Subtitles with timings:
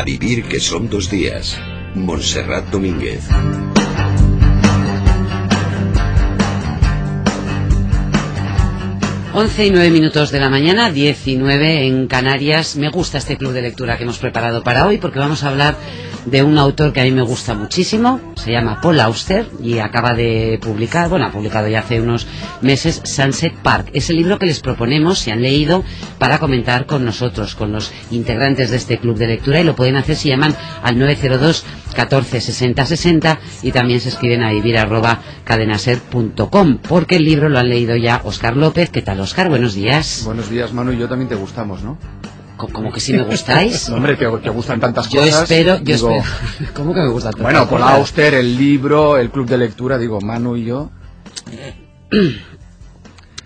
[0.00, 1.60] A vivir que son dos días.
[1.94, 3.20] Montserrat Domínguez.
[9.34, 12.76] Once y nueve minutos de la mañana, 19 en Canarias.
[12.76, 15.76] Me gusta este club de lectura que hemos preparado para hoy porque vamos a hablar
[16.26, 20.14] de un autor que a mí me gusta muchísimo, se llama Paul Auster y acaba
[20.14, 22.26] de publicar, bueno, ha publicado ya hace unos
[22.60, 23.90] meses Sunset Park.
[23.92, 25.84] Es el libro que les proponemos, si han leído,
[26.18, 29.96] para comentar con nosotros, con los integrantes de este club de lectura y lo pueden
[29.96, 31.64] hacer si llaman al 902
[31.94, 37.58] 14 60 60 y también se escriben a vivir arroba cadenaser.com porque el libro lo
[37.58, 38.90] han leído ya Oscar López.
[38.90, 39.48] ¿Qué tal, Oscar?
[39.48, 40.22] Buenos días.
[40.24, 41.98] Buenos días, Manu, y yo también te gustamos, ¿no?
[42.68, 43.88] Como que si me gustáis.
[43.90, 45.42] Hombre, te, te gustan tantas yo cosas.
[45.50, 46.22] Espero, yo espero.
[46.74, 47.94] ¿Cómo que me gustan tantas Bueno, por cosas?
[47.98, 50.90] Auster, el libro, el club de lectura, digo, Manu y yo.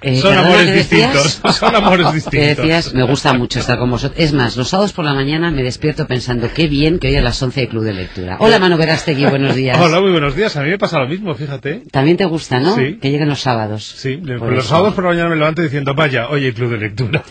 [0.06, 1.40] Eh, Son perdona, amores distintos.
[1.58, 2.56] Son amores ¿Qué distintos.
[2.58, 2.92] decías?
[2.94, 4.20] Me gusta mucho estar con vosotros.
[4.22, 7.22] Es más, los sábados por la mañana me despierto pensando qué bien que hoy a
[7.22, 8.36] las 11 hay club de lectura.
[8.38, 9.78] Hola, Manu Verástegui, buenos días.
[9.80, 10.54] Hola, muy buenos días.
[10.56, 11.84] A mí me pasa lo mismo, fíjate.
[11.90, 12.76] También te gusta, ¿no?
[12.76, 12.98] Sí.
[13.00, 13.94] Que lleguen los sábados.
[13.96, 14.68] Sí, Por los eso.
[14.74, 17.22] sábados por la mañana me levanto diciendo, vaya, oye, club de lectura.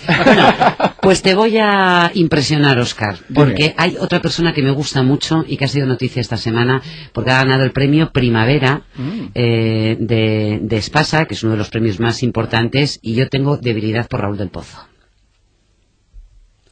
[1.03, 3.75] Pues te voy a impresionar, Oscar, porque Dime.
[3.77, 6.81] hay otra persona que me gusta mucho y que ha sido noticia esta semana,
[7.13, 9.25] porque ha ganado el premio Primavera Mm.
[9.35, 13.57] eh, de, de Espasa, que es uno de los premios más importantes, y yo tengo
[13.57, 14.77] debilidad por Raúl del Pozo.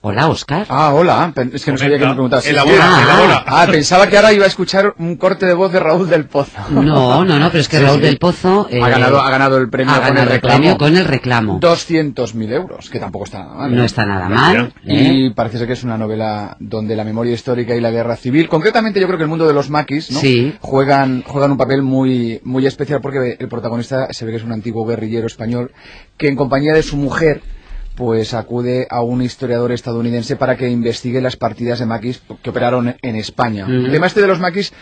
[0.04, 0.66] Hola, Oscar.
[0.68, 1.32] Ah, hola.
[1.54, 2.48] Es que no sabía que me preguntabas.
[2.48, 3.44] Elabora, Ah, elabora.
[3.46, 6.58] Ah, pensaba que ahora iba a escuchar un corte de voz de Raúl del Pozo.
[6.72, 8.06] No, no, no, pero es que Sí, Raúl sí.
[8.08, 10.58] del Pozo eh, ha, ganado, ha ganado el premio ha con el reclamo.
[10.58, 11.60] premio con el reclamo.
[11.60, 13.76] 200.000 euros, que tampoco está nada mal.
[13.76, 13.86] No ¿eh?
[13.86, 14.74] está nada mal.
[14.84, 15.34] Y ¿eh?
[15.36, 19.00] parece ser que es una novela donde la memoria histórica y la guerra civil, concretamente
[19.00, 20.20] yo creo que el mundo de los maquis, ¿no?
[20.20, 20.56] Sí.
[20.62, 24.52] juegan, juegan un papel muy, muy especial porque el protagonista se ve que es un
[24.52, 25.72] antiguo guerrillero español
[26.18, 27.44] que en compañía de su mujer
[27.96, 32.96] pues acude a un historiador estadounidense para que investigue las partidas de maquis que operaron
[33.02, 33.66] en España.
[33.68, 34.74] El tema este de los maquis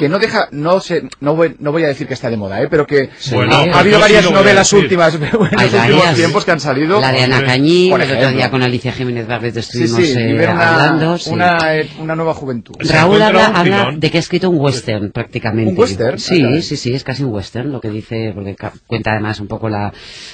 [0.00, 2.62] que no deja, no sé, no voy, no voy a decir que está de moda,
[2.62, 2.68] ¿eh?
[2.70, 6.44] pero que Bueno, ha, ha habido sí varias a novelas últimas en los últimos tiempos
[6.46, 7.00] que han salido.
[7.00, 10.26] La de Ana Cañí, el otro día con Alicia Jiménez Barret Sí, estuvimos sí, eh,
[10.28, 11.18] libera una, hablando.
[11.18, 11.30] sí.
[11.30, 12.74] una, eh, una nueva juventud.
[12.80, 15.72] Se Raúl habla, habla de que ha escrito un western prácticamente.
[15.72, 16.18] ¿Un western?
[16.18, 18.56] Sí, Ah, sí, sí, es casi un western lo que dice, porque
[18.86, 19.92] cuenta además un poco la,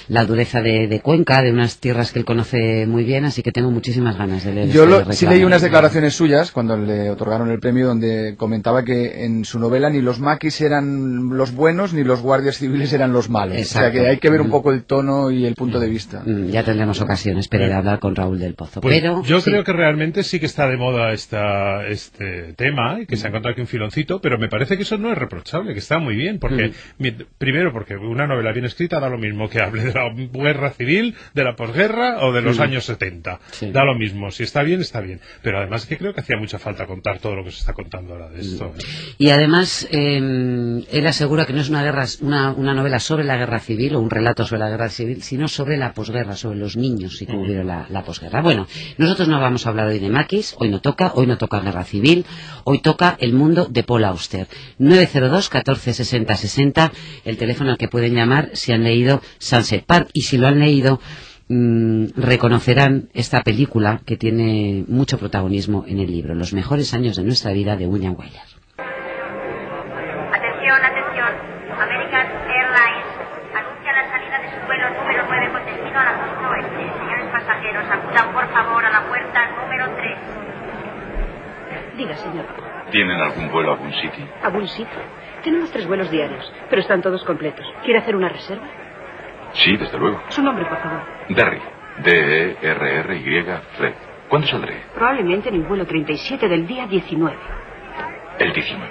[0.08, 3.50] la dureza de, de Cuenca, de unas tierras que él conoce muy bien, así que
[3.50, 4.68] tengo muchísimas ganas de leer.
[4.70, 8.84] Yo este lo- sí leí unas declaraciones suyas cuando le otorgaron el premio donde comentaba
[8.84, 13.12] que en su novela ni los maquis eran los buenos ni los guardias civiles eran
[13.12, 13.56] los malos.
[13.56, 13.88] Exacto.
[13.88, 14.50] O sea que hay que ver un Mm.
[14.50, 16.22] poco el tono y el punto de vista.
[16.24, 18.80] Mm, Ya tendremos ocasión, espero, de hablar con Raúl del Pozo.
[18.80, 19.50] Pues Pero yo sí.
[19.50, 23.28] creo que realmente sí que está de moda esta, este tema y que se ha
[23.30, 26.16] encontrado aquí un filoncito, pero me parece que eso no es reprochable, que está muy
[26.16, 26.72] bien, porque
[27.38, 31.14] primero porque una novela bien escrita da lo mismo que hable de la guerra civil,
[31.34, 33.40] de la posguerra o de los años 70.
[33.52, 33.70] Sí.
[33.72, 35.20] Da lo mismo, si está bien, está bien.
[35.42, 38.14] Pero además que creo que hacía mucha falta contar todo lo que se está contando
[38.14, 38.72] ahora de esto.
[39.18, 40.16] Y además, eh,
[40.90, 44.10] él asegura que no es una, guerra, una, novela sobre la guerra civil o un
[44.10, 48.04] relato sobre la guerra civil, sino sobre la posguerra, sobre los niños y cómo la,
[48.04, 48.40] posguerra.
[48.42, 48.66] Bueno,
[48.98, 51.84] nosotros no vamos a hablar hoy de maquis, hoy no toca, hoy no toca guerra
[51.84, 52.24] civil,
[52.64, 54.48] hoy toca el mundo de Paul Auster.
[54.78, 56.92] 902 14 60 60,
[57.24, 60.58] el teléfono al que pueden llamar si han leído Sunset Park y si lo han
[60.58, 61.00] leído
[61.48, 67.24] mm, reconocerán esta película que tiene mucho protagonismo en el libro, Los mejores años de
[67.24, 68.56] nuestra vida de William Wyler.
[70.66, 71.30] Atención, atención.
[71.78, 73.06] American Airlines
[73.54, 76.92] anuncia la salida de su vuelo número 9 con destino a la costa oeste.
[76.98, 80.18] Señores pasajeros, acudan por favor a la puerta número 3.
[82.16, 82.44] Señor.
[82.90, 84.24] ¿Tienen algún vuelo a algún sitio?
[84.42, 84.88] ¿A Bull City?
[85.42, 87.64] Tenemos tres vuelos diarios, pero están todos completos.
[87.84, 88.66] ¿Quiere hacer una reserva?
[89.52, 90.20] Sí, desde luego.
[90.28, 91.00] Su nombre, por favor.
[91.28, 91.60] Derry.
[91.98, 93.44] D-E-R-R-Y,
[93.76, 93.94] Fred.
[94.28, 94.82] ¿Cuándo saldré?
[94.94, 97.36] Probablemente en el vuelo 37 del día 19.
[98.38, 98.90] El 19.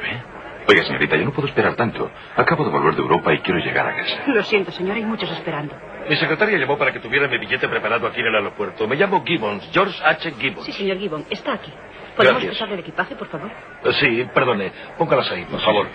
[0.68, 2.10] Oiga, señorita, yo no puedo esperar tanto.
[2.36, 4.24] Acabo de volver de Europa y quiero llegar a casa.
[4.28, 5.76] Lo siento, señor, hay muchos esperando.
[6.10, 8.88] Mi secretaria llamó para que tuviera mi billete preparado aquí en el aeropuerto.
[8.88, 10.32] Me llamo Gibbons, George H.
[10.40, 10.66] Gibbons.
[10.66, 11.72] Sí, señor Gibbon, está aquí.
[12.16, 12.60] ¿Podemos Gracias.
[12.62, 13.52] pasar el equipaje, por favor?
[13.84, 14.72] Eh, Sí, perdone.
[14.98, 15.88] Póngalas ahí, por favor.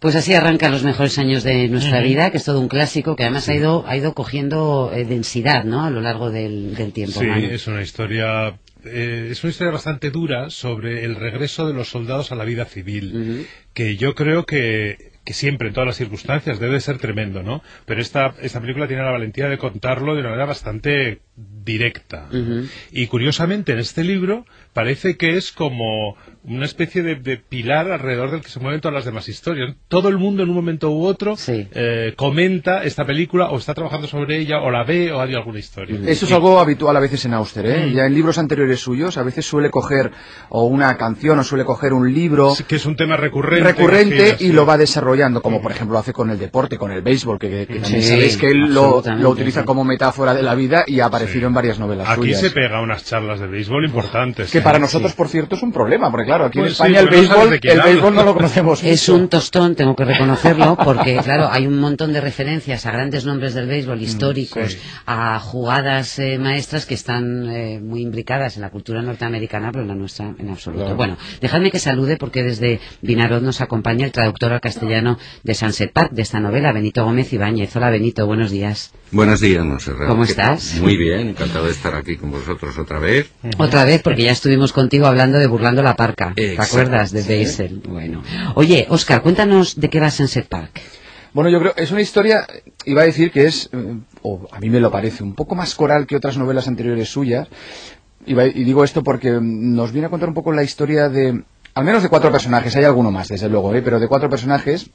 [0.00, 3.22] Pues así arrancan los mejores años de nuestra vida, que es todo un clásico que
[3.22, 5.82] además ha ido ha ido cogiendo eh, densidad, ¿no?
[5.84, 7.20] A lo largo del, del tiempo.
[7.20, 7.46] Sí, Manu.
[7.50, 8.54] es una historia
[8.84, 12.64] eh, es una historia bastante dura sobre el regreso de los soldados a la vida
[12.64, 17.62] civil, que yo creo que, que siempre, en todas las circunstancias, debe ser tremendo, ¿no?
[17.86, 22.28] Pero esta, esta película tiene la valentía de contarlo de una manera bastante directa.
[22.92, 26.16] Y curiosamente en este libro parece que es como
[26.46, 29.74] una especie de, de pilar alrededor del que se mueven todas las demás historias.
[29.88, 31.66] Todo el mundo en un momento u otro Sí.
[31.72, 35.58] eh, comenta esta película o está trabajando sobre ella o la ve o hay alguna
[35.58, 35.98] historia.
[36.06, 37.86] Eso es algo habitual a veces en Auster, ¿eh?
[37.86, 37.92] Mm.
[37.94, 40.10] Ya en libros anteriores suyos a veces suele coger
[40.50, 43.64] o una canción o suele coger un libro Sí, que es un tema recurrente.
[43.72, 44.52] recurrente sí, y sí.
[44.52, 47.66] lo va desarrollando, como por ejemplo hace con el deporte, con el béisbol, que, que-
[47.66, 49.66] que también Sí, sabéis que él lo, lo utiliza sí.
[49.66, 51.46] como metáfora de la vida y ha aparecido Sí.
[51.46, 52.40] en varias novelas Aquí suyas.
[52.40, 54.50] se pega unas charlas de béisbol importantes.
[54.64, 57.04] Para nosotros, por cierto, es un problema, porque claro, aquí en Pues sí, España el
[57.06, 59.22] no béisbol, quién el béisbol no lo conocemos Es mucho.
[59.22, 63.54] un tostón, tengo que reconocerlo, porque claro, hay un montón de referencias a grandes nombres
[63.54, 64.78] del béisbol históricos, sí.
[65.06, 69.88] a jugadas eh, maestras que están eh, muy imbricadas en la cultura norteamericana, pero en
[69.88, 70.82] la nuestra en absoluto.
[70.84, 70.96] Claro.
[70.96, 75.92] Bueno, dejadme que salude porque desde Vinarod nos acompaña el traductor al castellano de Sunset
[75.92, 77.74] Park de esta novela, Benito Gómez Ibáñez.
[77.76, 78.92] Hola Benito, buenos días.
[79.10, 80.08] Buenos días, Monserrat.
[80.08, 80.80] ¿Cómo ¿Qué estás?
[80.80, 83.30] Muy bien, encantado de estar aquí con vosotros otra vez.
[83.58, 86.32] Otra vez, porque ya estuvimos contigo hablando de Burlando la Parca.
[86.36, 87.38] ¿Te Exacto, acuerdas de sí.
[87.44, 87.82] Basel?
[87.88, 88.22] Bueno.
[88.54, 90.80] Oye, Oscar, cuéntanos de qué va Sunset Park.
[91.32, 92.46] Bueno, yo creo es una historia,
[92.84, 93.68] iba a decir que es,
[94.22, 97.48] o a mí me lo parece, un poco más coral que otras novelas anteriores suyas.
[98.26, 101.42] Iba- y digo esto porque nos viene a contar un poco la historia de,
[101.74, 103.82] al menos de cuatro personajes, hay alguno más, desde luego, ¿eh?
[103.82, 104.88] pero de cuatro personajes,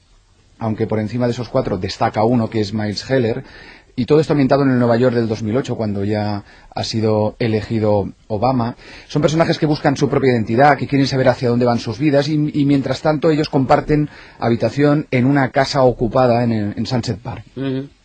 [0.58, 3.44] aunque por encima de esos cuatro destaca uno que es Miles Heller,
[4.00, 8.10] y todo esto ambientado en el Nueva York del 2008, cuando ya ha sido elegido
[8.28, 8.78] Obama.
[9.10, 12.30] Son personajes que buscan su propia identidad, que quieren saber hacia dónde van sus vidas,
[12.30, 14.08] y, mientras tanto ellos comparten
[14.40, 17.44] habitación en una casa ocupada en, en Sunset Park.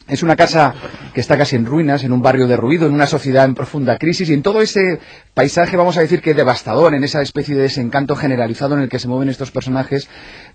[0.06, 0.74] Es una casa
[1.14, 4.28] que está casi en ruinas, en un barrio derruido, en una sociedad en profunda crisis
[4.28, 5.00] y en todo ese
[5.32, 8.98] paisaje, vamos a decir que devastador, en esa especie de desencanto generalizado en el que
[8.98, 10.08] se mueven estos personajes,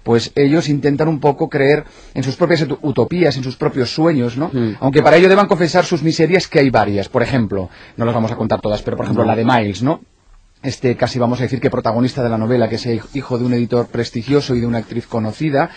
[0.04, 4.38] pues ellos intentan un poco creer en sus propias ut- utopías, en sus propios sueños,
[4.38, 4.50] ¿no?
[4.54, 4.75] Mm.
[4.81, 7.10] Aunque para ello deban confesar sus miserias, que hay varias.
[7.10, 10.01] Por ejemplo, no las vamos a contar todas, pero por ejemplo la de Miles, ¿no?
[10.62, 13.46] este casi vamos a decir que protagonista de la novela, que es hij- hijo de
[13.46, 15.69] un editor prestigioso y de una actriz conocida,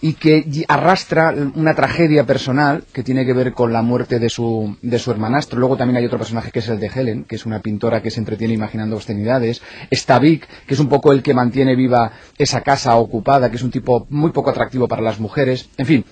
[0.00, 4.76] y que arrastra una tragedia personal que tiene que ver con la muerte de su,
[4.82, 5.58] de su hermanastro.
[5.58, 8.10] Luego también hay otro personaje que es el de Helen, que es una pintora que
[8.10, 9.62] se entretiene imaginando obscenidades.
[9.90, 13.62] Está Vic, que es un poco el que mantiene viva esa casa ocupada, que es
[13.62, 15.68] un tipo muy poco atractivo para las mujeres.
[15.76, 16.04] En fin,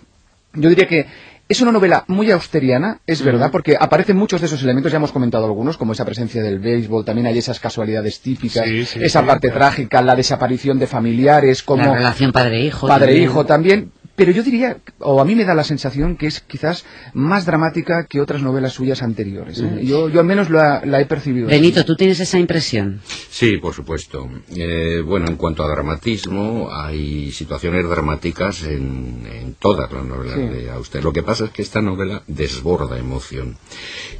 [0.54, 1.06] yo diría que
[1.48, 5.12] es una novela muy austeriana, es verdad, porque aparecen muchos de esos elementos, ya hemos
[5.12, 9.20] comentado algunos, como esa presencia del béisbol, también hay esas casualidades típicas, Sí, sí, esa
[9.20, 9.60] sí, parte claro.
[9.60, 12.88] trágica, la desaparición de familiares, como La relación padre-hijo.
[12.88, 13.92] padre-hijo también.
[14.16, 18.06] Pero yo diría, o a mí me da la sensación que es quizás más dramática
[18.08, 19.60] que otras novelas suyas anteriores.
[19.60, 19.80] ¿eh?
[19.84, 21.46] yo, yo al menos la, la he percibido.
[21.48, 21.56] así.
[21.56, 23.00] Benito, ¿tú tienes esa impresión?
[23.30, 24.28] Sí, por supuesto.
[24.54, 30.40] Eh, bueno, en cuanto a dramatismo, hay situaciones dramáticas en, en todas las novelas Sí.
[30.42, 31.04] de Auster.
[31.04, 33.56] Lo que pasa es que esta novela desborda emoción.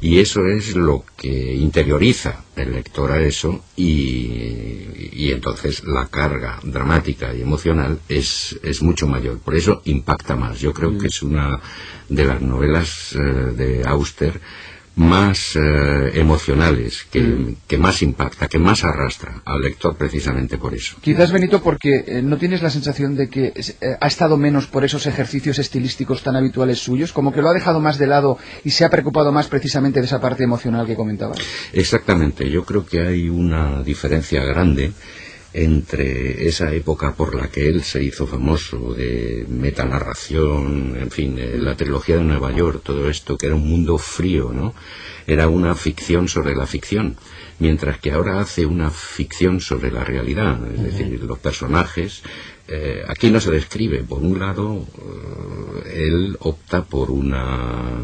[0.01, 6.59] Y eso es lo que interioriza el lector a eso y, y entonces la carga
[6.63, 9.39] dramática y emocional es, es mucho mayor.
[9.39, 10.59] Por eso impacta más.
[10.59, 11.59] Yo creo que es una
[12.09, 14.39] de las novelas eh, de Auster
[14.97, 20.97] más eh, emocionales, que, que más impacta, que más arrastra al lector precisamente por eso.
[21.01, 24.83] Quizás, Benito, porque eh, no tienes la sensación de que eh, ha estado menos por
[24.83, 28.71] esos ejercicios estilísticos tan habituales suyos, como que lo ha dejado más de lado y
[28.71, 31.37] se ha preocupado más precisamente de esa parte emocional que comentabas.
[31.73, 34.93] Exactamente, yo creo que hay una diferencia grande
[35.57, 41.75] entre esa época por la que él se hizo famoso de metanarración, en fin, la
[41.75, 44.75] trilogía de Nueva York, todo esto, que era un mundo frío, ¿no?
[45.25, 47.17] Era una ficción sobre la ficción,
[47.57, 52.21] mientras que ahora hace una ficción sobre la realidad, es decir, los personajes.
[52.67, 54.85] Eh, aquí no se describe, por un lado,
[55.85, 58.03] eh, él opta por una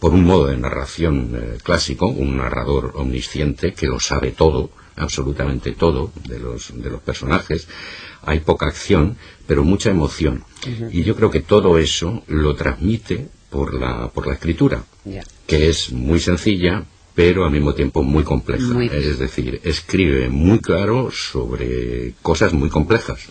[0.00, 5.72] por un modo de narración eh, clásico, un narrador omnisciente que lo sabe todo, absolutamente
[5.72, 7.68] todo de los, de los personajes.
[8.22, 10.44] Hay poca acción, pero mucha emoción.
[10.90, 14.84] Y yo creo que todo eso lo transmite por la, por la escritura,
[15.46, 16.84] que es muy sencilla,
[17.14, 18.64] pero al mismo tiempo muy compleja.
[18.72, 23.28] Muy- Es decir, escribe muy claro sobre cosas muy complejas.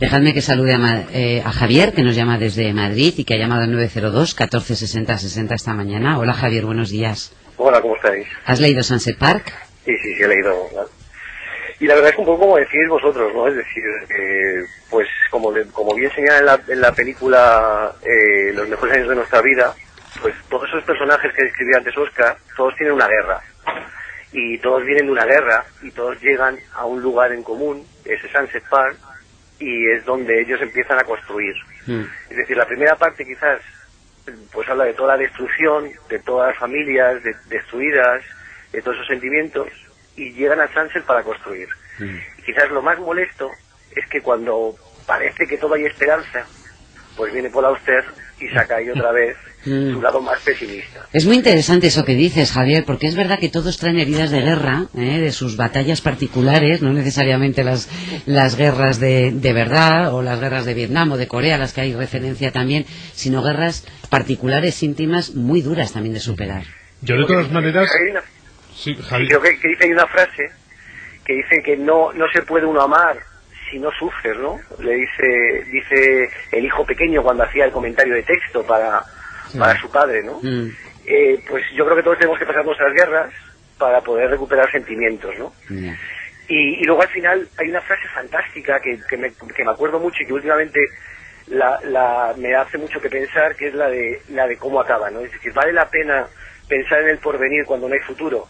[0.00, 3.34] Dejadme que salude a, Ma- eh, a Javier, que nos llama desde Madrid y que
[3.34, 6.18] ha llamado al 902 14 60 60 esta mañana.
[6.18, 7.32] Hola Javier, buenos días.
[7.58, 8.26] Hola, ¿cómo estáis?
[8.46, 9.52] ¿Has leído Sunset Park?
[9.84, 10.54] Sí, sí, sí, he leído.
[11.80, 13.46] Y la verdad es que un poco como decís vosotros, ¿no?
[13.46, 18.68] Es decir, eh, pues como, como bien señala en la, en la película eh, Los
[18.68, 19.74] mejores años de nuestra vida,
[20.22, 23.40] pues todos esos personajes que describía antes Oscar, todos tienen una guerra.
[24.32, 28.28] Y todos vienen de una guerra y todos llegan a un lugar en común, ese
[28.30, 28.96] Sunset Park,
[29.58, 31.54] y es donde ellos empiezan a construir.
[31.86, 32.04] Mm.
[32.30, 33.60] Es decir, la primera parte quizás
[34.52, 38.22] pues habla de toda la destrucción, de todas las familias de- destruidas,
[38.72, 39.68] de todos esos sentimientos,
[40.16, 41.68] y llegan a Sunset para construir.
[42.38, 43.50] Y quizás lo más molesto
[43.96, 44.74] es que cuando
[45.06, 46.44] parece que todo hay esperanza,
[47.16, 48.04] pues viene Paul Auster
[48.38, 49.92] y saca ahí otra vez Mm.
[49.94, 51.06] su lado más pesimista.
[51.12, 54.40] Es muy interesante eso que dices, Javier, porque es verdad que todos traen heridas de
[54.40, 55.18] guerra, ¿eh?
[55.18, 57.88] de sus batallas particulares, no necesariamente las,
[58.26, 61.80] las guerras de, de verdad o las guerras de Vietnam o de Corea, las que
[61.80, 66.62] hay referencia también, sino guerras particulares, íntimas, muy duras también de superar.
[67.02, 67.88] Yo de todas maneras...
[68.10, 68.22] Una-
[68.74, 69.26] Sí, y Javi.
[69.26, 70.50] creo que, que dice hay una frase
[71.24, 73.18] que dice que no no se puede uno amar
[73.68, 74.56] si no sufres, ¿no?
[74.78, 79.02] Le dice dice el hijo pequeño cuando hacía el comentario de texto para
[79.52, 80.40] para su padre, ¿no?
[80.42, 80.68] Mm,
[81.10, 83.32] Eh, pues yo creo que todos tenemos que pasar nuestras guerras
[83.78, 85.54] para poder recuperar sentimientos, ¿no?
[85.70, 85.96] ya.
[86.48, 90.00] Y, y luego al final hay una frase fantástica que, que, me, que me acuerdo
[90.00, 90.80] mucho y que últimamente
[91.46, 95.10] la, la- me hace mucho que pensar, que es la de, la de cómo acaba,
[95.10, 95.20] ¿no?
[95.20, 96.28] Es decir, ¿vale la pena
[96.68, 98.48] pensar en el porvenir cuando no hay futuro?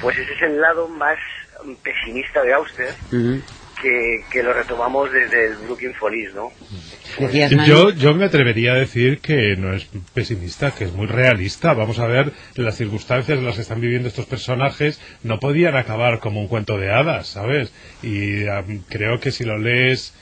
[0.00, 1.18] Pues ese es el lado más
[1.64, 3.42] mm, pesimista de Auster, Ujú.
[3.82, 6.50] Que, que lo retomamos desde el Brooklyn Folies, ¿no?
[7.66, 11.74] Yo, yo me atrevería a decir que no es pesimista, que es muy realista.
[11.74, 15.00] Vamos a ver las circunstancias en las que están viviendo estos personajes.
[15.22, 17.72] No podían acabar como un cuento de hadas, ¿sabes?
[18.02, 20.14] Y am, creo que si lo lees,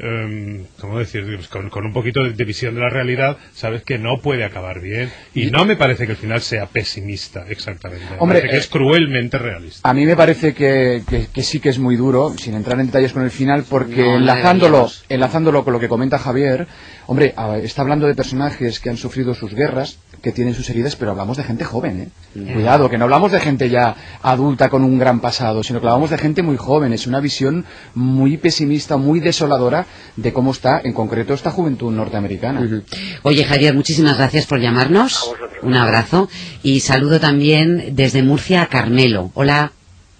[0.00, 1.24] em, ¿cómo decir?
[1.36, 4.44] Pues Con, con un poquito de, de visión de la realidad, sabes que no puede
[4.44, 5.10] acabar bien.
[5.34, 8.04] Y no me parece que el final sea pesimista, exactamente.
[8.10, 9.88] Me Hombre, parece que eh, es cruelmente realista.
[9.88, 12.86] A mí me parece que, que- que sí que es muy duro, sin entrar en
[12.86, 16.66] detalles con el final, porque No, enlazándolo, enlazándolo con lo que comenta Javier,
[17.06, 20.96] hombre, a- está hablando de personajes que han sufrido sus guerras, que tienen sus heridas,
[20.96, 22.52] pero hablamos de gente joven, ¿eh?
[22.52, 26.10] Cuidado, que no hablamos de gente ya adulta con un gran pasado, sino que hablamos
[26.10, 26.92] de gente muy joven.
[26.92, 29.86] Es una visión muy pesimista, muy desoladora
[30.16, 32.60] de cómo está, en concreto, esta juventud norteamericana.
[32.60, 32.82] Ujú.
[33.22, 35.34] Oye, Javier, muchísimas gracias por llamarnos.
[35.62, 36.28] Un abrazo.
[36.62, 39.30] Y saludo también desde Murcia a Carmelo.
[39.34, 39.72] Hola.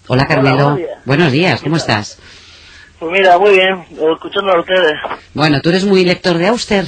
[0.09, 0.57] Hola, Carmelo.
[0.64, 1.00] buenos días.
[1.04, 2.19] Buenos días, ¿cómo estás?
[2.99, 4.92] Pues mira, muy bien, escuchando a ustedes.
[5.33, 6.85] Bueno, tú eres muy lector de Auster.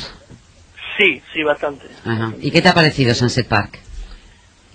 [1.02, 1.86] Sí, sí, bastante.
[2.04, 2.32] Ajá.
[2.40, 3.78] ¿Y qué te ha parecido Sunset Park?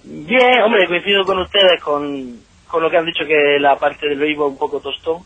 [0.04, 4.20] Bien, hombre, coincido con ustedes con, con lo que han dicho que la parte del
[4.20, 5.24] béisbol es un poco tostón,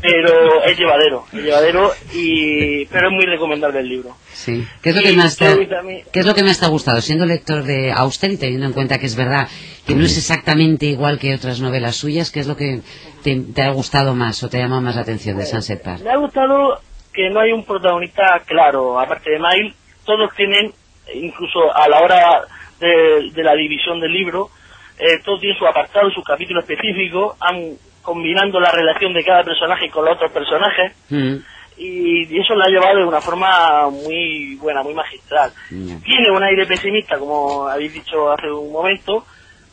[0.00, 4.16] pero es llevadero, es llevadero, y, pero es muy recomendable el libro.
[4.32, 4.66] Sí.
[4.82, 6.68] ¿Qué es lo Y que más te, también- qué es lo que más te ha
[6.68, 7.00] gustado?
[7.02, 9.48] Siendo lector de Auster y teniendo en cuenta que es verdad
[9.86, 12.80] que no es exactamente igual que otras novelas suyas, ¿qué es lo que
[13.22, 16.02] te, te ha gustado más o te ha llamado más la atención de Sunset Park?
[16.02, 16.80] Me ha gustado
[17.12, 19.74] que no hay un protagonista claro, aparte de Miles,
[20.04, 20.72] todos tienen,
[21.14, 22.42] incluso a la hora
[22.80, 24.50] de, de la división del libro,
[24.98, 29.88] eh, todos tienen su apartado, su capítulo específico, han combinando la relación de cada personaje
[29.90, 31.36] con los otros personajes, Mm,
[31.76, 35.50] y eso lo ha llevado de una forma muy buena, muy magistral.
[35.70, 35.98] ya.
[36.04, 39.24] Tiene un aire pesimista, como habéis dicho hace un momento,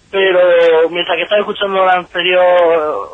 [0.09, 2.43] pero mientras que estaba escuchando al anterior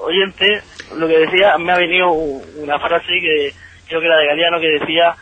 [0.03, 0.61] oyente,
[0.95, 3.51] lo que decía, me ha venido una frase que
[3.87, 5.15] creo que era de Galeano que decía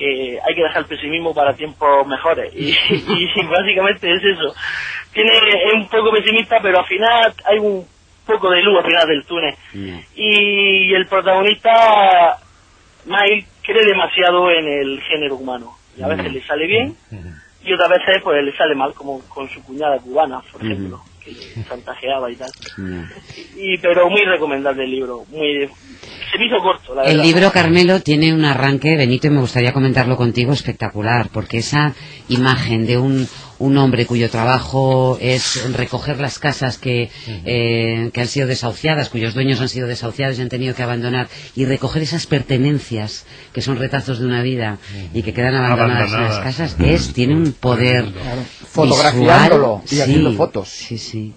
[0.00, 2.52] que hay que dejar el pesimismo para tiempos mejores.
[2.54, 4.54] Y, y básicamente es eso.
[5.12, 7.86] Tiene, es un poco pesimista, pero al final hay un
[8.26, 10.00] poco de luz al final del túnel Ya.
[10.14, 12.36] y el protagonista
[13.06, 16.94] Mike cree demasiado en el género humano y a veces le sale bien
[17.64, 21.32] y otras veces pues le sale mal como con su cuñada cubana por ejemplo que
[21.32, 22.50] le chantajeaba y tal.
[23.56, 25.68] Y pero muy recomendable el libro muy
[26.30, 27.24] se me hizo corto la El verdad.
[27.24, 31.94] libro Carmelo tiene un arranque, Benito, y me gustaría comentarlo contigo, espectacular, porque esa
[32.28, 33.26] imagen de un,
[33.60, 37.10] un hombre cuyo trabajo es recoger las casas que,
[37.44, 41.28] eh, que han sido desahuciadas, cuyos dueños han sido desahuciados y han tenido que abandonar,
[41.54, 44.78] y recoger esas pertenencias que son retazos de una vida
[45.12, 48.06] y que quedan abandonadas en las casas, es, tiene un poder
[48.66, 50.68] Fotografiándolo visual, y haciendo sí, fotos.
[50.68, 51.34] Sí, sí.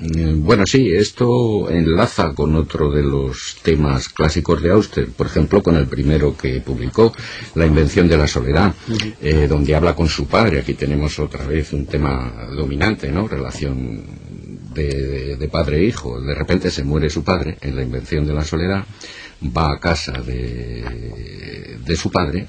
[0.00, 5.62] Eh, Bueno, sí, esto enlaza con otro de los temas clásicos de Auster, por ejemplo,
[5.62, 7.12] con el primero que publicó,
[7.54, 8.74] La invención de la soledad,
[9.20, 10.60] eh, donde habla con su padre.
[10.60, 13.26] Aquí tenemos otra vez un tema dominante, ¿no?
[13.26, 14.04] Relación
[14.74, 16.20] de, de padre e hijo.
[16.20, 18.84] De repente se muere su padre en La invención de la soledad,
[19.42, 22.46] va a casa de, de su padre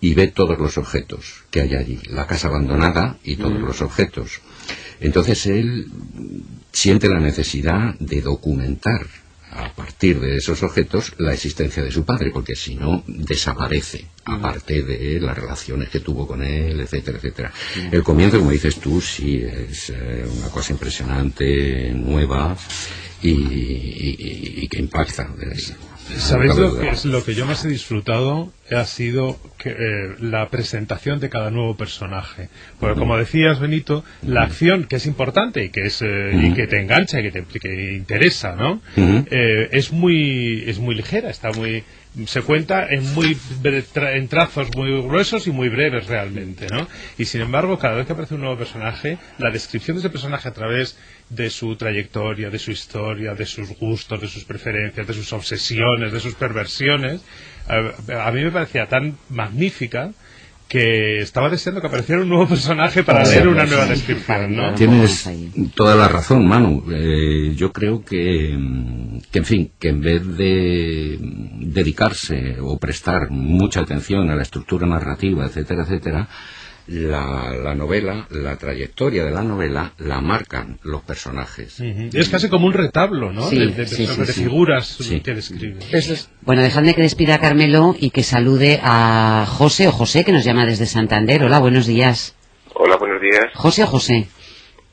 [0.00, 4.40] y ve todos los objetos que hay allí, la casa abandonada y todos los objetos.
[5.02, 5.86] Entonces él
[6.72, 9.06] siente la necesidad de documentar
[9.54, 14.82] a partir de esos objetos la existencia de su padre, porque si no desaparece, aparte
[14.82, 17.52] de las relaciones que tuvo con él, etcétera, etcétera.
[17.90, 22.56] El comienzo, como dices tú, sí es eh, una cosa impresionante, nueva
[23.20, 25.34] y, y- y que impacta.
[25.52, 25.74] Es-
[26.16, 28.52] ¿Sabéis lo que, es lo que yo más he disfrutado?
[28.70, 32.48] Ha sido que, eh, la presentación de cada nuevo personaje.
[32.80, 36.66] Porque como decías, Benito, la acción, que es importante y que, es, eh, y que
[36.66, 38.80] te engancha y que te que interesa, ¿no?
[38.96, 41.84] Eh, es, muy, es muy ligera, está muy
[42.26, 46.86] se cuenta en muy en trazos muy gruesos y muy breves realmente, ¿no?
[47.16, 50.48] Y sin embargo, cada vez que aparece un nuevo personaje, la descripción de ese personaje
[50.48, 50.98] a través
[51.30, 56.12] de su trayectoria, de su historia, de sus gustos, de sus preferencias, de sus obsesiones,
[56.12, 57.22] de sus perversiones,
[57.66, 60.12] a, a mí me parecía tan magnífica
[60.72, 63.90] que estaba deseando que apareciera un nuevo personaje para Sí, leer una sí, nueva sí.
[63.90, 64.72] descripción, ¿no?
[64.74, 65.28] Tienes
[65.74, 66.82] toda la razón, Manu.
[66.90, 68.56] Eh, yo creo que,
[69.30, 74.86] que, en fin, que en vez de dedicarse o prestar mucha atención a la estructura
[74.86, 76.26] narrativa, etcétera, etcétera,
[76.86, 81.80] la, la novela, la trayectoria de la novela, la marcan los personajes.
[81.80, 83.48] Es casi como un retablo, ¿no?
[83.48, 84.42] Sí, de, de- sí, de- sí, de sí.
[84.44, 85.20] figuras Sí.
[85.20, 85.78] que describe.
[86.42, 90.44] Bueno, dejadme que despida a Carmelo y que salude a José o José, que nos
[90.44, 91.42] llama desde Santander.
[91.44, 92.34] Hola, buenos días.
[92.74, 93.46] Hola, buenos días.
[93.54, 94.28] ¿José o José?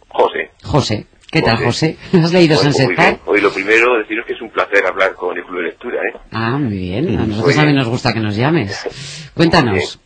[0.09, 0.51] José.
[0.63, 1.07] José.
[1.31, 1.95] ¿Qué tal, José.
[2.11, 2.17] José?
[2.23, 2.95] ¿Has leído Bueno, Sunset.
[2.95, 3.21] Park?
[3.25, 6.17] Hoy lo primero, deciros que es un placer hablar con el Club de Lectura, ¿eh?
[6.31, 7.07] Ah, muy bien.
[7.17, 7.55] A nosotros bien.
[7.57, 9.29] también nos gusta que nos llames.
[9.35, 9.99] Cuéntanos.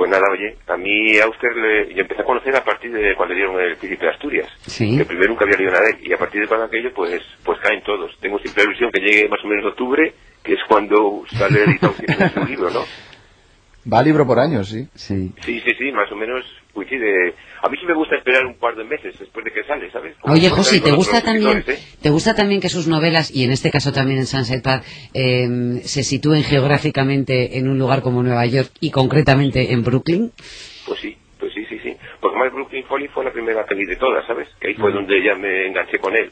[0.00, 3.14] Pues nada, oye, a mí a usted le, yo empecé a conocer a partir de
[3.14, 4.48] cuando dieron el Príncipe de Asturias.
[4.62, 4.96] Sí.
[4.96, 7.20] Que primero nunca había leído nada de él, y a partir de cuando aquello, pues,
[7.44, 8.10] pues caen todos.
[8.18, 11.92] Tengo siempre la ilusión que llegue más o menos octubre, que es cuando sale editado
[12.32, 12.80] su libro, ¿no?
[13.90, 14.86] Va libro por año, sí.
[14.94, 15.32] Sí.
[15.44, 16.44] Sí, sí, sí, más o menos
[16.74, 17.34] coincide.
[17.62, 20.16] A mí sí me gusta esperar un par de meses después de que sale, ¿sabes?
[20.20, 21.78] Como Oye, José, ¿te gusta también, ¿eh?
[22.00, 24.84] te gusta también que sus novelas, y en este caso también en Sunset Park,
[25.14, 30.30] eh, se sitúen geográficamente en un lugar como Nueva York y concretamente en Brooklyn?
[30.86, 31.96] Pues sí, pues sí, sí, sí.
[32.20, 34.48] Porque más Brooklyn Folly fue la primera vi de todas, ¿sabes?
[34.60, 34.94] Que ahí fue Mm.
[34.94, 36.30] donde ya me enganché con él.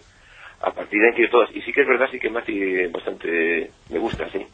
[0.60, 1.48] A partir de aquí de todas.
[1.54, 3.70] Y sí que es verdad, sí que hace bastante...
[3.90, 4.44] Me gusta, sí.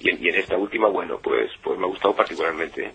[0.00, 2.86] Y, en, y en esta última, bueno, pues pues me ha gustado particularmente.
[2.86, 2.92] ¿eh?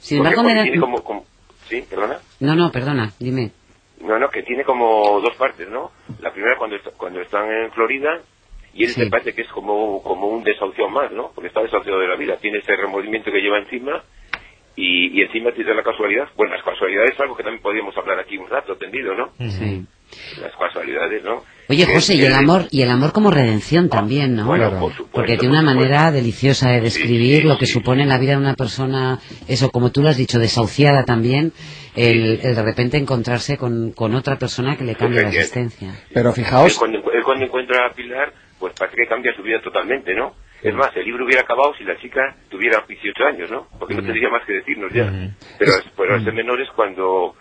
[0.00, 1.24] Sin embargo, porque me da- tiene como, como-
[1.68, 2.20] Sí, perdona.
[2.40, 3.50] No, no, perdona, dime.
[4.02, 5.92] No, no, que tiene como dos partes, ¿no?
[6.20, 8.20] La primera cuando, est- cuando están en Florida
[8.74, 9.00] y él Sí.
[9.04, 11.30] se parece que es como, como un desahucio más, ¿no?
[11.34, 14.04] Porque está desahuciado de la vida, tiene ese remordimiento que lleva encima
[14.76, 16.28] y, y encima tiene la casualidad.
[16.36, 19.30] Bueno, las casualidades es algo que también podríamos hablar aquí un rato tendido, ¿no?
[19.48, 19.86] Sí.
[20.42, 21.42] Las casualidades, ¿no?
[21.68, 24.46] Oye, José, y el amor, y el amor como redención también, ¿no?
[24.46, 25.90] Bueno, por supuesto, Porque tiene por una supuesto.
[25.92, 30.02] manera deliciosa de describir lo que supone la vida de una persona, eso, como tú
[30.02, 31.52] lo has dicho, desahuciada también,
[31.96, 35.94] el, el de repente encontrarse con, con otra persona que le cambia la existencia.
[36.12, 39.60] Pero Él fijaos, cuando, él cuando encuentra a Pilar, pues parece que cambia su vida
[39.62, 40.34] totalmente, ¿no?
[40.62, 43.66] Es más, el libro hubiera acabado si la chica tuviera 18 años, ¿no?
[43.78, 45.12] Porque no tendría más que decirnos ya.
[45.58, 47.34] Pero, pero ese menor es cuando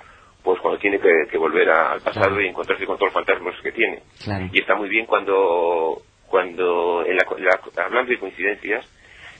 [0.43, 3.55] pues cuando tiene que, que volver a- al pasado y encontrarse con todos los fantasmas
[3.61, 4.03] que tiene.
[4.23, 4.49] Claro.
[4.51, 8.85] Y está muy bien cuando, cuando en la, la- hablando de coincidencias,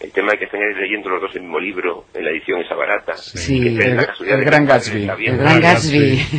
[0.04, 2.76] el tema de que estén leyendo los dos el mismo libro, en la edición esa
[2.76, 3.16] barata.
[3.16, 3.74] Sí.
[3.74, 4.30] Gran Gatsby.
[4.30, 5.08] El Gran Gatsby.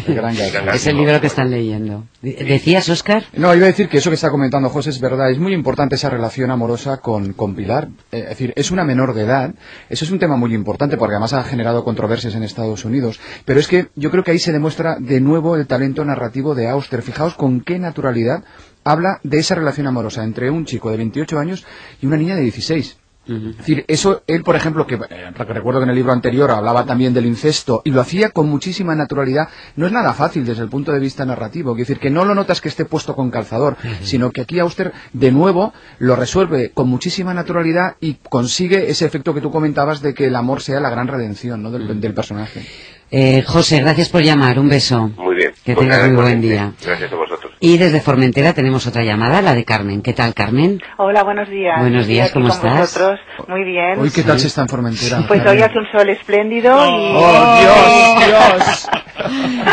[0.07, 0.69] El Gran Gatsby.
[0.75, 2.05] Es el libro que están leyendo.
[2.21, 3.25] ¿Decías, Oscar?
[3.33, 5.31] No, iba a decir que eso que está comentando José es verdad.
[5.31, 7.89] Es muy importante esa relación amorosa con, con Pilar.
[8.13, 9.55] Eh, es decir, es una menor de edad.
[9.89, 13.19] Eso es un tema muy importante porque además ha generado controversias en Estados Unidos.
[13.47, 16.69] Pero es que yo creo que ahí se demuestra de nuevo el talento narrativo de
[16.69, 17.01] Auster.
[17.01, 18.45] Fijaos con qué naturalidad
[18.85, 21.65] habla de esa relación amorosa entre un chico de 28 años
[22.03, 22.99] y una niña de 16.
[23.27, 26.85] Es decir, eso, él, por ejemplo, que eh, recuerdo que en el libro anterior hablaba
[26.85, 30.69] también del incesto y lo hacía con muchísima naturalidad, no es nada fácil desde el
[30.69, 31.73] punto de vista narrativo.
[31.73, 34.93] Es decir, que no lo notas que esté puesto con calzador, sino que aquí Auster,
[35.13, 40.15] de nuevo, lo resuelve con muchísima naturalidad y consigue ese efecto que tú comentabas de
[40.15, 41.71] que el amor sea la gran redención ¿no?
[41.71, 42.67] del, del personaje.
[43.11, 44.59] Eh, José, gracias por llamar.
[44.59, 45.09] Un beso.
[45.17, 45.53] Muy bien.
[45.65, 46.73] Que Pues tengas nada, muy buen día.
[46.85, 47.34] Gracias a vosotros.
[47.65, 50.03] Y desde Formentera tenemos otra llamada, la de Carmen.
[50.03, 50.83] ¿Qué tal, Carmen?
[50.99, 51.81] Hola, buenos días.
[51.81, 52.79] Buenos días, ¿cómo estás?
[52.79, 53.21] vosotros.
[53.49, 53.99] Muy bien.
[53.99, 55.25] Hoy, ¿qué tal se está en Formentera?
[55.27, 57.15] Pues hoy hace un sol espléndido y...
[57.17, 58.91] ¡Oh, Dios, Dios!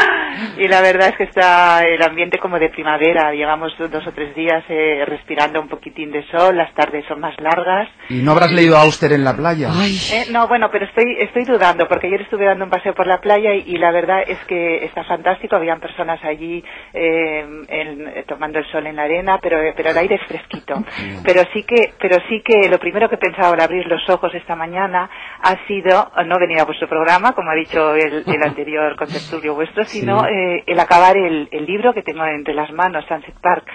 [0.64, 3.34] y la verdad es que está el ambiente como de primavera.
[3.34, 7.36] Llevamos dos o tres días eh, respirando un poquitín de sol, las tardes son más
[7.40, 7.90] largas.
[8.10, 9.70] ¿Y no habrás leído Auster en la playa?
[10.14, 13.20] Eh, no, bueno, pero estoy, estoy dudando porque ayer estuve dando un paseo por la
[13.20, 15.56] playa y, y la verdad es que está fantástico.
[15.56, 19.98] Habían personas allí eh, en- eh, tomando el sol en la arena, pero, pero el
[19.98, 20.76] aire es fresquito.
[21.24, 24.34] Pero sí que, pero sí que lo primero que he pensado al abrir los ojos
[24.36, 25.10] esta mañana
[25.42, 29.84] ha sido no venir a vuestro programa, como ha dicho el, el anterior contertulio vuestro,
[29.86, 33.66] sino eh, eh, el acabar el, el libro que tengo entre las manos, Sunset Park,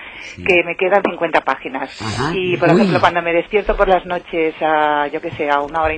[0.46, 1.90] que me quedan 50 páginas.
[2.02, 2.32] Ajá.
[2.34, 2.76] Y, por Uy.
[2.76, 5.94] ejemplo, cuando me despierto por las noches a, yo que sé, a una hora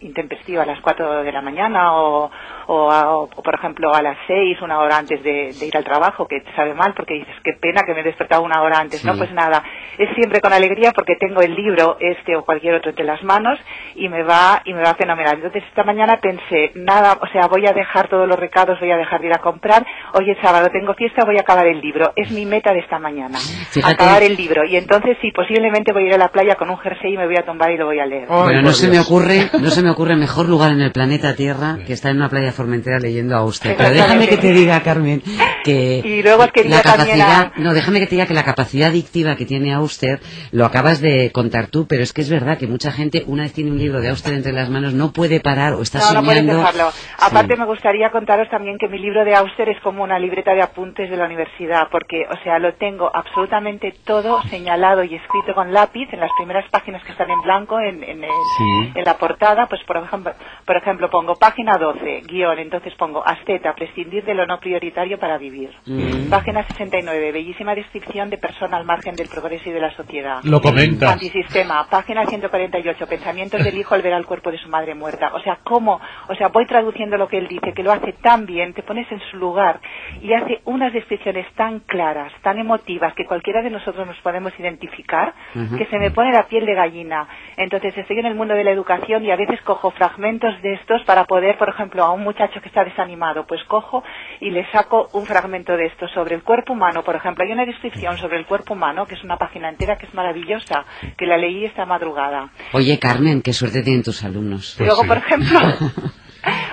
[0.00, 2.30] intempestiva, a las 4 de la mañana, o,
[2.66, 5.84] o, a- o, por ejemplo, a las 6, una hora antes de, de ir al
[5.84, 8.78] trabajo, que te sabe mal porque dices, qué pena que me he despertado una hora
[8.78, 9.04] antes.
[9.04, 9.62] No, pues nada,
[9.98, 13.58] es siempre con alegría porque tengo el libro, este o cualquier otro entre las manos,
[13.94, 15.36] y me va, y me va fenomenal.
[15.36, 18.96] Entonces, esta mañana pensé, nada, o sea, voy a dejar todos los recados, voy a
[18.96, 22.12] dejar de ir a comprar, hoy es sábado, tengo fiesta, voy a acabar el libro.
[22.16, 23.38] Es mi meta de esta mañana.
[23.38, 23.94] Fíjate.
[23.94, 24.64] Acabar el libro.
[24.64, 27.26] Y entonces, sí, posiblemente voy a ir a la playa con un jersey y me
[27.26, 28.28] voy a tumbar y lo voy a leer.
[28.28, 31.78] Bueno, no se me ocurre, no se me ocurre mejor lugar en el planeta Tierra
[31.86, 33.74] que estar en una playa formentera leyendo a usted.
[33.76, 35.22] Pero déjame que te diga, Carmen,
[35.64, 39.36] que Y luego la capacidad, a- no, déjame que te diga que la capacidad adictiva
[39.36, 40.20] que tiene Auster
[40.52, 43.52] lo acabas de contar tú, pero es que es verdad que mucha gente una vez
[43.52, 46.56] tiene un libro de Auster entre las manos no puede parar o está no, soñando.
[46.56, 46.90] dejarlo.
[47.18, 50.60] Aparte, me gustaría contaros también que mi libro de Auster es como una libreta de
[50.60, 55.72] apuntes de la universidad, porque, o sea, lo tengo absolutamente todo señalado y escrito con
[55.72, 58.92] lápiz en las primeras páginas que están en blanco en, en, el- Sí.
[58.94, 59.64] en la portada.
[59.66, 60.32] Pues, por ejemplo,
[60.66, 65.38] por ejemplo, pongo página 12, guion, entonces pongo Asteta, prescindir de lo no prioritario para
[65.38, 65.70] vivir.
[65.86, 66.28] Mm.
[66.28, 70.40] Página 69, bellísima descripción de persona al margen del progreso y de la sociedad.
[70.44, 71.14] Lo comentas.
[71.14, 75.30] Antisistema, página 148, pensamientos del hijo al ver al cuerpo de su madre muerta.
[75.32, 75.98] O sea, cómo,
[76.28, 79.10] o sea, voy traduciendo lo que él dice, que lo hace tan bien, te pones
[79.10, 79.77] en su lugar
[80.22, 85.34] y hace unas descripciones tan claras, tan emotivas, que cualquiera de nosotros nos podemos identificar,
[85.76, 87.28] que se me pone la piel de gallina.
[87.56, 91.02] Entonces, estoy en el mundo de la educación y a veces cojo fragmentos de estos
[91.04, 94.02] para poder, por ejemplo, a un muchacho que está desanimado, pues cojo
[94.40, 97.02] y le saco un fragmento de esto sobre el cuerpo humano.
[97.02, 100.06] Por ejemplo, hay una descripción sobre el cuerpo humano, que es una página entera que
[100.06, 100.84] es maravillosa,
[101.16, 102.50] que la leí esta madrugada.
[102.72, 104.76] Oye, Carmen, qué suerte tienen tus alumnos.
[104.78, 105.58] Luego, por ejemplo,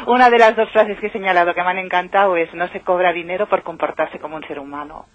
[0.07, 2.81] una de las dos frases que he señalado que me han encantado es no se
[2.81, 5.05] cobra dinero por comportarse como un ser humano.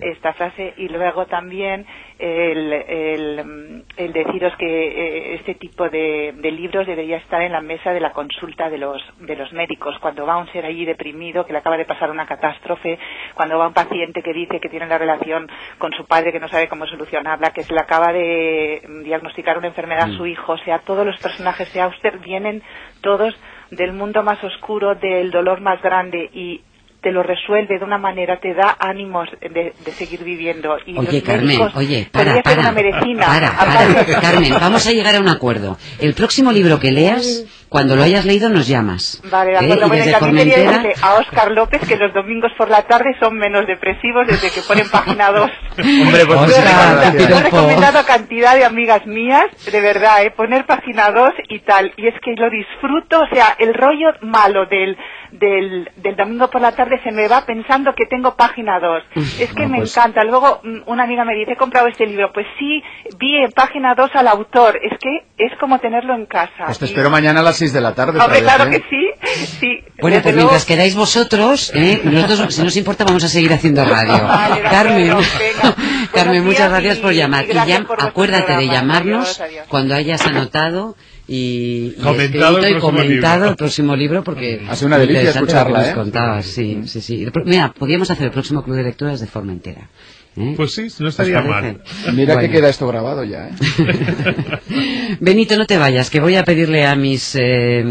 [0.00, 1.86] Esta frase y luego también
[2.18, 7.52] el, el, mm, el deciros que eh, este tipo de, de libros debería estar en
[7.52, 9.96] la mesa de la consulta de los, de los médicos.
[10.00, 12.98] Cuando va un ser allí deprimido, que le acaba de pasar una catástrofe,
[13.34, 15.48] cuando va un paciente que dice que tiene la relación
[15.78, 19.58] con su padre que no sabe cómo solucionarla, que se le acaba de mm, diagnosticar
[19.58, 22.62] una enfermedad a su hijo, o sea, todos los personajes de Auster vienen
[23.00, 23.38] todos
[23.70, 26.62] del mundo más oscuro, del dolor más grande y
[27.00, 30.76] te lo resuelve de una manera, te da ánimos de, de seguir viviendo.
[30.84, 33.24] Y Oye, Carmen, oye, para, para, una medicina.
[33.26, 35.78] para, Aparte- para, Carmen, vamos a llegar a un acuerdo.
[36.00, 39.20] El próximo libro que leas, cuando lo hayas leído, nos llamas.
[39.30, 39.58] Vale, de ¿Eh?
[39.58, 39.74] acuerdo.
[39.74, 43.14] Y Bueno, también quería Formentera, decirle a Óscar López que los domingos por la tarde
[43.20, 45.50] son menos depresivos desde que ponen página 2.
[45.78, 50.30] Hombre, pues te Lo he recomendado a cantidad de amigas mías, de verdad, ¿eh?
[50.30, 51.92] poner página 2 y tal.
[51.96, 54.96] Y es que lo disfruto, o sea, el rollo malo del,
[55.32, 59.02] del, del domingo por la tarde se me va pensando que tengo página 2.
[59.40, 60.24] Es que No, me pues- encanta.
[60.24, 62.32] Luego mm, una amiga me dice, he comprado este libro.
[62.32, 62.82] Pues sí,
[63.18, 64.78] vi en página 2 al autor.
[64.82, 66.64] Es que es como tenerlo en casa.
[66.66, 68.18] Pues te Y- espero mañana a las 6 de la tarde.
[68.20, 69.14] Hombre, claro vez, que ¿eh?
[69.24, 69.84] sí, sí.
[70.00, 72.00] Bueno, Desde pues luego- mientras quedáis vosotros, ¿eh?
[72.04, 74.12] nosotros, si nos importa, vamos a seguir haciendo radio.
[74.26, 75.74] Vale, Carmen, acuerdo,
[76.12, 77.44] Carmen, muchas gracias y- por llamar.
[77.46, 79.66] y Y, por acuérdate de llamarnos Adiós, adiós.
[79.68, 80.96] cuando hayas anotado
[81.28, 83.50] y, y Comentado el y comentado libro.
[83.50, 85.94] el próximo libro porque Ha sido una delicia lo que escucharla, nos ¿eh?
[85.94, 89.88] contabas, sí, sí, Mira, podríamos hacer el próximo club de lecturas de forma entera.
[90.36, 90.54] ¿eh?
[90.56, 91.82] Pues sí, no ¿Os estaría mal.
[92.14, 92.52] Mira que Bueno.
[92.52, 93.52] queda esto grabado ya, ¿eh?
[95.20, 97.84] Benito, no te vayas, que voy a pedirle a mis eh,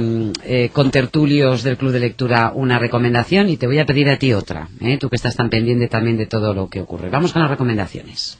[0.45, 4.33] eh, contertulios del Club de Lectura una recomendación y te voy a pedir a ti
[4.33, 4.97] otra, ¿eh?
[4.97, 7.09] tú que estás tan pendiente también de todo lo que ocurre.
[7.09, 8.37] Vamos con las recomendaciones.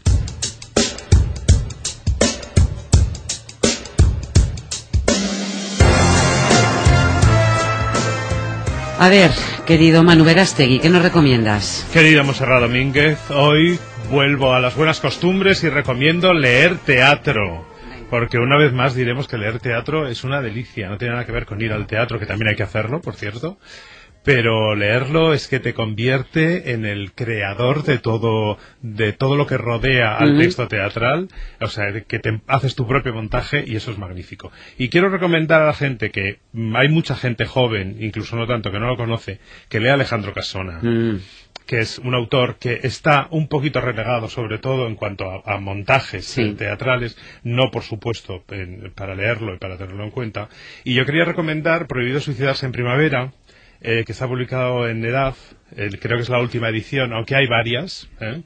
[8.99, 9.29] A ver,
[9.67, 11.87] querido Manu Verástegui, ¿qué nos recomiendas?
[11.93, 13.79] Querida Monserrat Domínguez, hoy
[14.09, 17.67] vuelvo a las buenas costumbres y recomiendo leer teatro.
[18.09, 20.89] Porque una vez más diremos que leer teatro es una delicia.
[20.89, 23.15] No tiene nada que ver con ir al teatro, que también hay que hacerlo, por
[23.15, 23.59] cierto.
[24.27, 29.57] Pero leerlo es que te convierte en el creador de todo, de todo lo que
[29.57, 31.29] rodea al texto teatral.
[31.61, 34.51] O sea, que te haces tu propio montaje y eso es magnífico.
[34.77, 38.69] Y quiero recomendar a la gente que mm, hay mucha gente joven, incluso no tanto,
[38.69, 41.21] que no lo conoce, que lea Alejandro Casona Mm.
[41.65, 45.57] que es un autor que está un poquito relegado, sobre todo en cuanto a, a
[45.59, 50.47] montajes teatrales, no por supuesto en- para leerlo y para tenerlo en cuenta.
[50.85, 53.33] Y yo quería recomendar Prohibido suicidarse en primavera,
[53.81, 55.37] eh, que está publicado en EDAF,
[55.75, 58.41] eh, creo que es la última edición, aunque hay varias, ¿eh?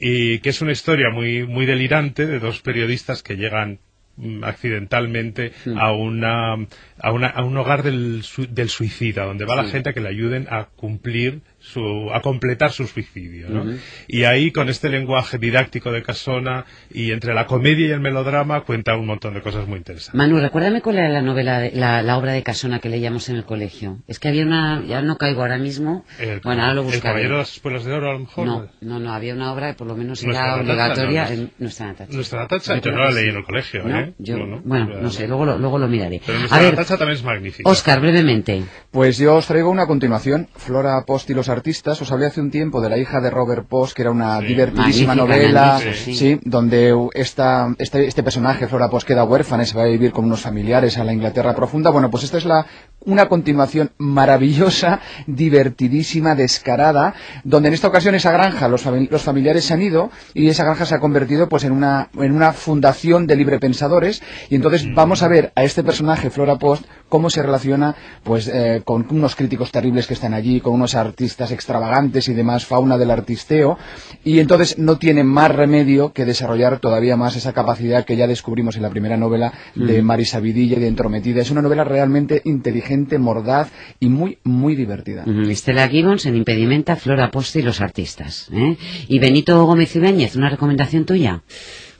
[0.00, 3.78] y que es una historia muy, muy delirante de dos periodistas que llegan
[4.16, 5.78] mm, accidentalmente Hmm.
[5.78, 6.54] a una
[6.98, 10.00] a, una, a un hogar del, su- del suicida donde va la gente a que
[10.00, 13.62] le ayuden a cumplir su a completar su suicidio ¿no?
[13.62, 13.76] Ujú.
[14.08, 18.62] y ahí con este lenguaje didáctico de Casona y entre la comedia y el melodrama
[18.62, 22.02] cuenta un montón de cosas muy interesantes Manu, recuérdame cuál era la novela, de- la,
[22.02, 23.98] la obra de Casona que leíamos en el colegio.
[24.08, 26.04] Es que había una, ya no caigo ahora mismo.
[26.18, 27.02] el, bueno, ahora lo el buscaré.
[27.02, 29.68] caballero de las espuelas de oro a lo mejor No, no, no, había una obra
[29.68, 32.12] que por lo menos era Natacha, obligatoria no, en nuestra Natacha.
[32.12, 33.30] nuestra Natacha Yo no la leí sí.
[33.30, 33.98] en el colegio ¿No?
[34.00, 34.14] ¿eh?
[34.18, 34.60] Yo- No, no.
[34.64, 36.20] bueno, no sé, luego lo, luego lo miraré.
[36.24, 38.62] pero A nuestra ver, Natacha también es magnífica Oscar, brevemente.
[38.90, 42.00] Pues yo os traigo una continuación, Flora Post y los artistas.
[42.02, 45.14] Os hablé hace un tiempo de la hija de Robert Post, que era una divertidísima
[45.14, 46.14] novela, sí.
[46.14, 50.12] sí, donde esta, este, este personaje, Flora Post, queda huérfana y se va a vivir
[50.12, 51.90] con unos familiares a la Inglaterra profunda.
[51.90, 52.66] Bueno, pues esta es la
[53.04, 59.64] una continuación maravillosa, divertidísima, descarada, donde en esta ocasión esa granja, los, fami- los familiares
[59.64, 63.26] se han ido y esa granja se ha convertido pues en una, en una fundación
[63.26, 67.96] de librepensadores y entonces vamos a ver a este personaje, Flora Post, cómo se relaciona
[68.22, 72.66] pues eh, con unos críticos terribles que están allí, con unos artistas extravagantes y demás,
[72.66, 73.78] fauna del artisteo,
[74.24, 78.76] y entonces no tiene más remedio que desarrollar todavía más esa capacidad que ya descubrimos
[78.76, 80.06] en la primera novela de Mm.
[80.06, 81.40] Marisa Vidilla y de Entrometida.
[81.40, 85.24] Es una novela realmente inteligente, mordaz y muy, muy divertida.
[85.48, 88.48] Estela Gibbons en Impedimenta, Flora Poste y los artistas.
[88.52, 88.76] ¿eh?
[89.08, 91.42] Y Benito Gómez Ibáñez, ¿una recomendación tuya?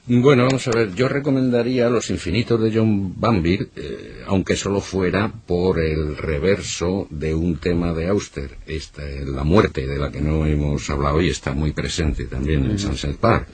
[0.05, 5.31] Bueno, vamos a ver, yo recomendaría Los Infinitos de John Banville, eh, aunque solo fuera
[5.31, 8.57] por el reverso de un tema de Auster.
[8.67, 12.71] Esta, la muerte, de la que no hemos hablado hoy, está muy presente también en
[12.71, 12.79] Ujú.
[12.79, 13.47] Sunset Park.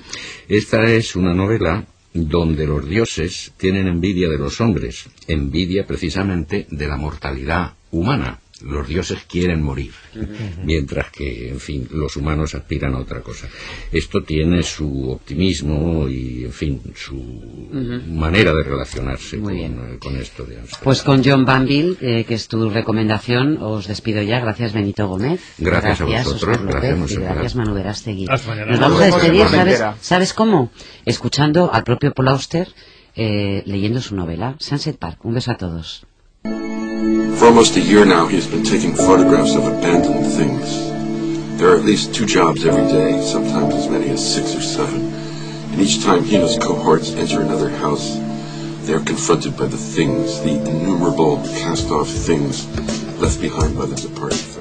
[0.47, 1.85] Esta es una novela
[2.15, 8.39] donde los dioses tienen envidia de los hombres, envidia precisamente de la mortalidad humana.
[8.62, 9.91] Los dioses quieren morir,
[10.63, 13.48] mientras que, en fin, los humanos aspiran a otra cosa.
[13.91, 18.02] Esto tiene su optimismo y, en fin, su Ujú.
[18.12, 20.84] manera de relacionarse con, con esto de Amsterdam.
[20.84, 24.39] Pues con John Banville, eh, que es tu recomendación, os despido ya.
[24.41, 25.41] Gracias, Benito Gómez.
[25.58, 28.26] Gracias a vosotros, Oscar López, gracias, y gracias, Manu Verástegui.
[28.26, 29.82] Nos vamos a despedir, ¿sabes.
[30.02, 30.72] ¿sabes cómo?
[31.06, 32.67] Escuchando al propio Paul Auster
[33.15, 35.24] eh, leyendo su novela, Sunset Park.
[35.24, 36.06] Un beso a todos.
[37.39, 41.57] For almost a year now, he has been taking photographs of abandoned things.
[41.57, 45.05] There are at least two jobs every day, sometimes as many as six or seven.
[45.71, 48.15] And each time he and his cohorts enter another house,
[48.85, 52.67] they are confronted by the things, the innumerable cast-off things
[53.17, 54.59] left behind by the departed.